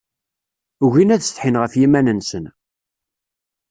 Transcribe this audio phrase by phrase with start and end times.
[0.85, 2.45] Ugin ad setḥin ɣef yiman-nsen.